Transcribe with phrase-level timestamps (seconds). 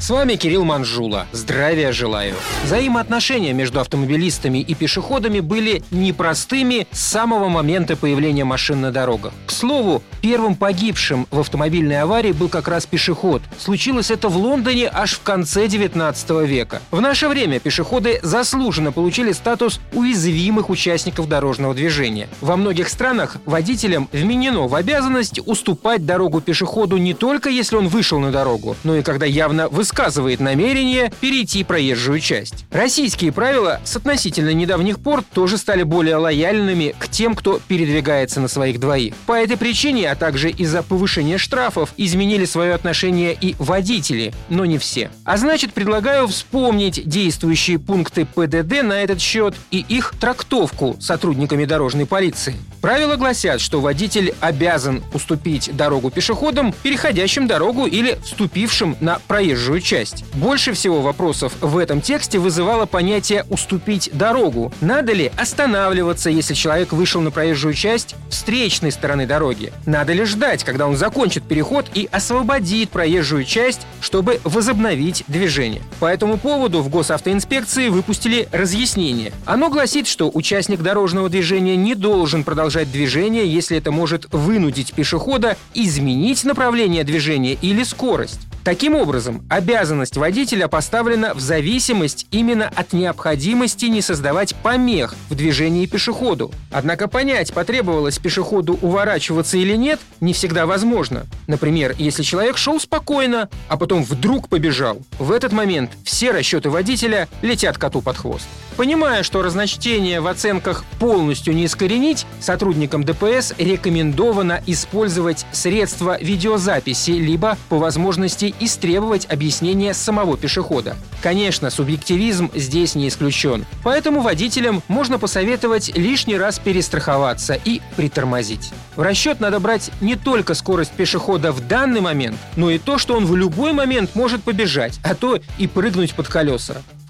[0.00, 1.26] С вами Кирилл Манжула.
[1.32, 2.36] Здравия желаю.
[2.64, 9.32] Взаимоотношения между автомобилистами и пешеходами были непростыми с самого момента появления машин на дорогах.
[9.46, 13.42] К слову, первым погибшим в автомобильной аварии был как раз пешеход.
[13.58, 16.80] Случилось это в Лондоне аж в конце 19 века.
[16.92, 22.28] В наше время пешеходы заслуженно получили статус уязвимых участников дорожного движения.
[22.40, 28.20] Во многих странах водителям вменено в обязанность уступать дорогу пешеходу не только если он вышел
[28.20, 32.66] на дорогу, но и когда явно высказывает намерение перейти проезжую часть.
[32.70, 38.48] Российские правила с относительно недавних пор тоже стали более лояльными к тем, кто передвигается на
[38.48, 39.14] своих двоих.
[39.24, 44.76] По этой причине, а также из-за повышения штрафов, изменили свое отношение и водители, но не
[44.76, 45.10] все.
[45.24, 52.04] А значит, предлагаю вспомнить действующие пункты ПДД на этот счет и их трактовку сотрудниками дорожной
[52.04, 52.56] полиции.
[52.82, 60.24] Правила гласят, что водитель обязан уступить дорогу пешеходам, переходящим дорогу или вступившим на проезжую часть.
[60.34, 64.72] Больше всего вопросов в этом тексте вызывало понятие «уступить дорогу».
[64.80, 69.72] Надо ли останавливаться, если человек вышел на проезжую часть встречной стороны дороги?
[69.86, 75.82] Надо ли ждать, когда он закончит переход и освободит проезжую часть, чтобы возобновить движение?
[76.00, 79.32] По этому поводу в госавтоинспекции выпустили разъяснение.
[79.44, 85.56] Оно гласит, что участник дорожного движения не должен продолжать движение, если это может вынудить пешехода
[85.74, 88.47] изменить направление движения или скорость.
[88.64, 95.86] Таким образом, обязанность водителя поставлена в зависимость именно от необходимости не создавать помех в движении
[95.86, 96.52] пешеходу.
[96.70, 101.26] Однако понять, потребовалось пешеходу уворачиваться или нет, не всегда возможно.
[101.46, 104.98] Например, если человек шел спокойно, а потом вдруг побежал.
[105.18, 108.46] В этот момент все расчеты водителя летят коту под хвост.
[108.78, 117.58] Понимая, что разночтение в оценках полностью не искоренить, сотрудникам ДПС рекомендовано использовать средства видеозаписи, либо,
[117.70, 120.96] по возможности, истребовать объяснение самого пешехода.
[121.24, 128.70] Конечно, субъективизм здесь не исключен, поэтому водителям можно посоветовать лишний раз перестраховаться и притормозить.
[128.94, 133.16] В расчет надо брать не только скорость пешехода в данный момент, но и то, что
[133.16, 136.76] он в любой момент может побежать, а то и прыгнуть под колеса.